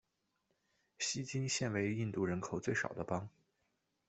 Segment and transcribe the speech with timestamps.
[0.97, 3.29] 锡金现为印度人口最少的邦。